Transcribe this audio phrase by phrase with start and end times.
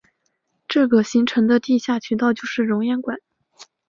[0.67, 3.19] 这个形成的地下渠道就是熔岩管。